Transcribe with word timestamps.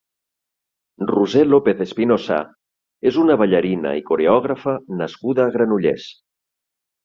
Roser 1.11 1.43
López 1.49 1.83
Espinosa 1.87 2.39
és 3.11 3.21
una 3.25 3.37
ballarina 3.43 3.95
i 4.03 4.03
coreògrafa 4.11 4.77
nascuda 5.05 5.49
a 5.49 5.57
Granollers. 5.59 6.13